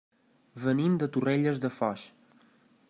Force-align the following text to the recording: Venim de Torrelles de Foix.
Venim 0.63 0.95
de 1.03 1.11
Torrelles 1.17 1.63
de 1.67 1.73
Foix. 1.77 2.09